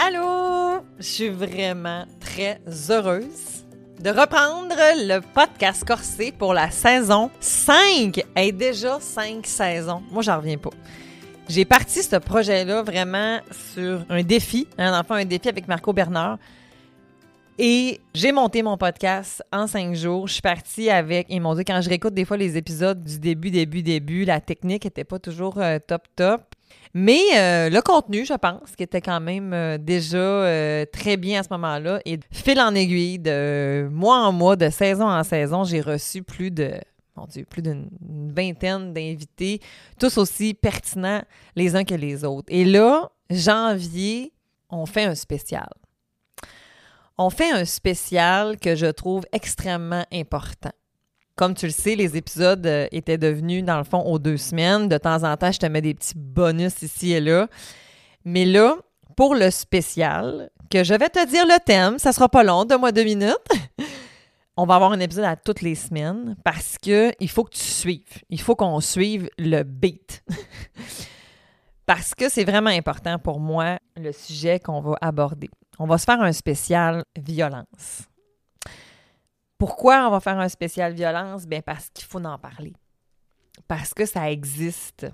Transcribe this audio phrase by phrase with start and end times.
[0.00, 0.84] Allô!
[1.00, 3.64] Je suis vraiment très heureuse
[3.98, 8.22] de reprendre le podcast Corsé pour la saison 5.
[8.36, 10.00] Et déjà 5 saisons.
[10.12, 10.70] Moi, j'en reviens pas.
[11.48, 13.40] J'ai parti ce projet-là vraiment
[13.74, 16.38] sur un défi, un enfant, un défi avec Marco Bernard.
[17.60, 20.28] Et j'ai monté mon podcast en cinq jours.
[20.28, 23.18] Je suis partie avec, et mon Dieu, quand je réécoute des fois les épisodes du
[23.18, 26.42] début, début, début, la technique était pas toujours euh, top, top.
[26.94, 31.42] Mais euh, le contenu, je pense, qui était quand même euh, déjà très bien à
[31.42, 32.00] ce moment-là.
[32.04, 36.52] Et fil en aiguille, de mois en mois, de saison en saison, j'ai reçu plus
[36.52, 36.74] de,
[37.16, 39.58] mon Dieu, plus d'une vingtaine d'invités,
[39.98, 41.22] tous aussi pertinents
[41.56, 42.46] les uns que les autres.
[42.50, 44.32] Et là, janvier,
[44.70, 45.68] on fait un spécial
[47.18, 50.70] on fait un spécial que je trouve extrêmement important.
[51.34, 54.88] Comme tu le sais, les épisodes euh, étaient devenus, dans le fond, aux deux semaines.
[54.88, 57.48] De temps en temps, je te mets des petits bonus ici et là.
[58.24, 58.76] Mais là,
[59.16, 62.92] pour le spécial, que je vais te dire le thème, ça sera pas long, donne-moi
[62.92, 63.36] deux minutes.
[64.56, 67.62] On va avoir un épisode à toutes les semaines parce que il faut que tu
[67.62, 68.24] suives.
[68.28, 70.24] Il faut qu'on suive le beat.
[71.88, 76.04] parce que c'est vraiment important pour moi le sujet qu'on va aborder on va se
[76.04, 78.08] faire un spécial violence.
[79.56, 81.46] Pourquoi on va faire un spécial violence?
[81.46, 82.72] Bien, parce qu'il faut en parler.
[83.66, 85.06] Parce que ça existe.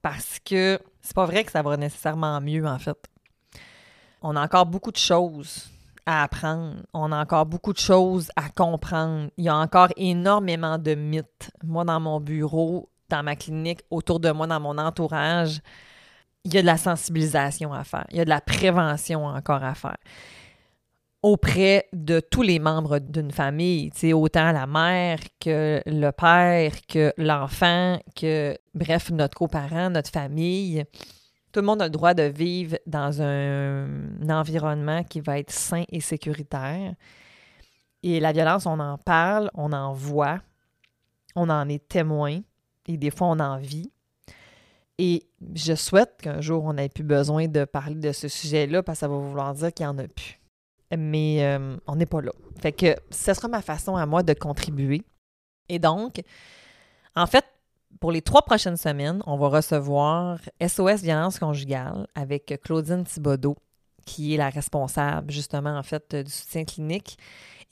[0.00, 2.98] Parce que c'est pas vrai que ça va nécessairement mieux, en fait.
[4.22, 5.70] On a encore beaucoup de choses
[6.06, 6.76] à apprendre.
[6.92, 9.30] On a encore beaucoup de choses à comprendre.
[9.36, 11.50] Il y a encore énormément de mythes.
[11.62, 15.60] Moi, dans mon bureau, dans ma clinique, autour de moi, dans mon entourage,
[16.44, 19.62] il y a de la sensibilisation à faire, il y a de la prévention encore
[19.62, 19.96] à faire
[21.22, 27.98] auprès de tous les membres d'une famille, autant la mère que le père, que l'enfant,
[28.16, 30.84] que, bref, notre coparent, notre famille.
[31.52, 33.86] Tout le monde a le droit de vivre dans un,
[34.28, 36.94] environnement qui va être sain et sécuritaire.
[38.02, 40.40] Et la violence, on en parle, on en voit,
[41.36, 42.40] on en est témoin
[42.86, 43.91] et des fois on en vit.
[44.98, 48.98] Et je souhaite qu'un jour, on n'ait plus besoin de parler de ce sujet-là parce
[48.98, 50.38] que ça va vouloir dire qu'il n'y en a plus.
[50.96, 52.32] Mais euh, on n'est pas là.
[52.60, 55.02] Fait que ce sera ma façon à moi de contribuer.
[55.68, 56.20] Et donc,
[57.16, 57.44] en fait,
[58.00, 63.56] pour les trois prochaines semaines, on va recevoir SOS Violence conjugale avec Claudine Thibodeau,
[64.04, 67.18] qui est la responsable justement en fait du soutien clinique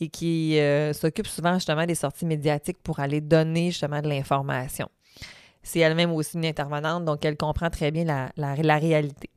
[0.00, 4.88] et qui euh, s'occupe souvent justement des sorties médiatiques pour aller donner justement de l'information.
[5.62, 9.30] C'est elle-même aussi une intervenante, donc elle comprend très bien la, la, réalité.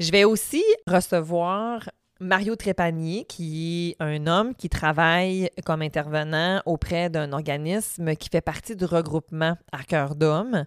[0.00, 7.10] Je vais aussi recevoir Mario Trépanier, qui est un homme qui travaille comme intervenant auprès
[7.10, 10.64] d'un organisme qui fait partie du regroupement à cœur d'homme.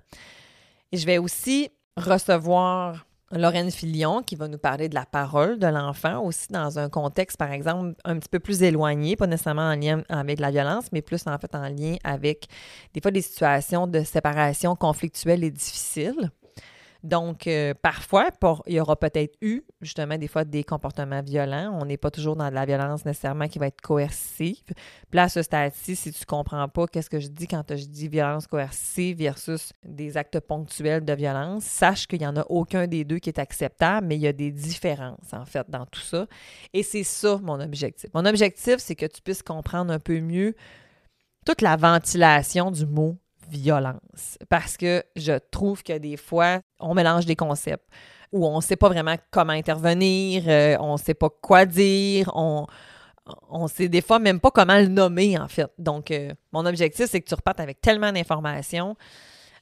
[0.93, 6.23] Je vais aussi recevoir Lorraine Filion qui va nous parler de la parole de l'enfant
[6.23, 10.01] aussi dans un contexte, par exemple, un petit peu plus éloigné, pas nécessairement en lien
[10.09, 12.47] avec la violence, mais plus en fait en lien avec
[12.93, 16.31] des fois des situations de séparation conflictuelles et difficiles.
[17.03, 18.29] Donc, euh, parfois,
[18.67, 21.77] il y aura peut-être eu justement des fois des comportements violents.
[21.79, 24.63] On n'est pas toujours dans de la violence nécessairement qui va être coercive.
[24.65, 24.75] Puis
[25.13, 28.09] là, à ce stade-ci, si tu comprends pas qu'est-ce que je dis quand je dis
[28.09, 33.05] violence coercive versus des actes ponctuels de violence, sache qu'il n'y en a aucun des
[33.05, 36.27] deux qui est acceptable, mais il y a des différences en fait dans tout ça.
[36.73, 38.09] Et c'est ça mon objectif.
[38.13, 40.53] Mon objectif, c'est que tu puisses comprendre un peu mieux
[41.45, 43.17] toute la ventilation du mot
[43.49, 44.37] violence.
[44.49, 47.85] Parce que je trouve que des fois, on mélange des concepts
[48.31, 52.31] où on ne sait pas vraiment comment intervenir, euh, on ne sait pas quoi dire,
[52.35, 52.67] on
[53.49, 55.69] on sait des fois même pas comment le nommer, en fait.
[55.77, 58.95] Donc, euh, mon objectif, c'est que tu repartes avec tellement d'informations,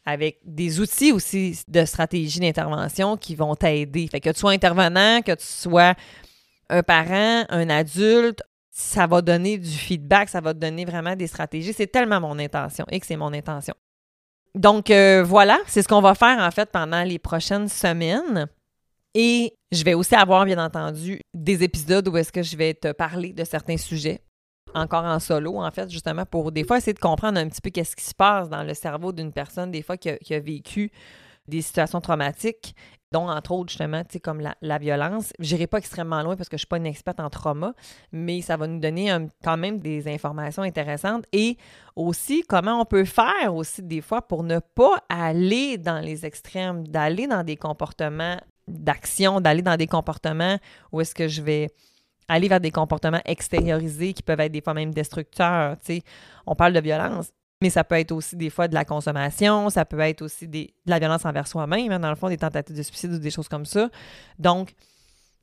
[0.06, 4.08] avec des outils aussi de stratégie d'intervention qui vont t'aider.
[4.08, 5.96] Fait que tu sois intervenant, que tu sois
[6.70, 8.42] un parent, un adulte,
[8.78, 11.74] ça va donner du feedback, ça va te donner vraiment des stratégies.
[11.74, 13.74] C'est tellement mon intention et que c'est mon intention.
[14.54, 18.48] Donc euh, voilà, c'est ce qu'on va faire en fait pendant les prochaines semaines.
[19.16, 22.92] Et je vais aussi avoir, bien entendu, des épisodes où est-ce que je vais te
[22.92, 24.22] parler de certains sujets,
[24.76, 27.72] encore en solo, en fait, justement, pour des fois essayer de comprendre un petit peu
[27.72, 30.92] qu'est-ce qui se passe dans le cerveau d'une personne, des fois, qui a vécu
[31.48, 32.76] des situations traumatiques
[33.12, 35.34] dont entre autres justement, tu comme la, violence.
[35.40, 37.74] Je n'irai pas extrêmement loin parce que je ne suis pas une experte en trauma,
[38.12, 41.58] mais ça va nous donner quand même des informations intéressantes et
[41.96, 46.88] aussi comment on peut faire aussi des fois pour ne pas aller dans les extrêmes,
[46.88, 48.38] d'aller dans des comportements
[48.68, 50.58] d'action, d'aller dans des comportements
[50.92, 51.70] où est-ce que je vais
[52.28, 55.78] aller vers des comportements extériorisés qui peuvent être des fois même destructeurs.
[55.78, 56.02] Tu sais,
[56.46, 57.32] on parle de violence,
[57.62, 60.74] mais ça peut être aussi des fois de la consommation, ça peut être aussi des,
[60.86, 63.32] de la violence envers soi-même, hein, dans le fond, des tentatives de suicide ou des
[63.32, 63.90] choses comme ça.
[64.40, 64.74] Donc,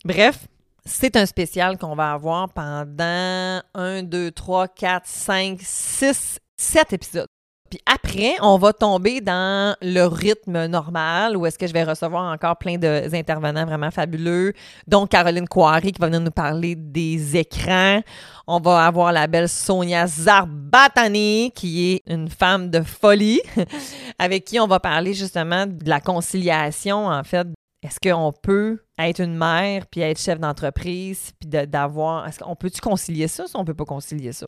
[0.05, 0.47] bref,
[0.87, 7.34] C'est un spécial qu'on va avoir pendant 1, 2, 3, 4, 5, 6, 7 épisodes.
[7.75, 12.33] Puis après, on va tomber dans le rythme normal où est-ce que je vais recevoir
[12.33, 14.53] encore plein d'intervenants vraiment fabuleux,
[14.87, 18.01] dont Caroline Coiré qui va venir nous parler des écrans.
[18.47, 23.41] On va avoir la belle Sonia Zarbatani qui est une femme de folie
[24.21, 27.49] avec qui on va parler justement de la conciliation en fait
[27.85, 32.27] est-ce qu'on peut être une mère puis être chef d'entreprise puis d'avoir.
[32.27, 34.47] Est-ce qu'on peut-tu concilier ça, ou on peut pas concilier ça?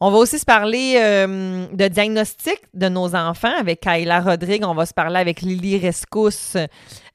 [0.00, 4.64] On va aussi se parler euh, de diagnostic de nos enfants avec Kayla Rodrigue.
[4.64, 6.56] On va se parler avec Lily Rescousse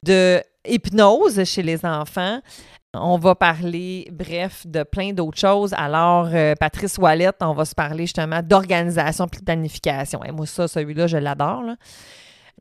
[0.04, 2.39] de hypnose chez les enfants.
[2.94, 5.74] On va parler, bref, de plein d'autres choses.
[5.75, 10.24] Alors, euh, Patrice Wallet, on va se parler justement d'organisation et de planification.
[10.24, 11.63] Et moi, ça, celui-là, je l'adore.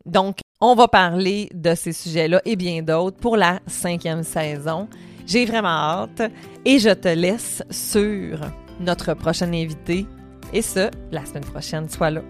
[0.05, 4.89] Donc, on va parler de ces sujets-là et bien d'autres pour la cinquième saison.
[5.27, 6.23] J'ai vraiment hâte
[6.65, 8.41] et je te laisse sur
[8.81, 10.07] notre prochain invité
[10.53, 11.89] et ce, la semaine prochaine.
[11.89, 12.23] Sois là.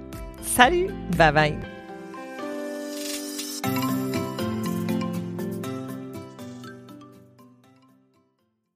[0.42, 0.88] Salut!
[1.16, 1.75] Bye bye!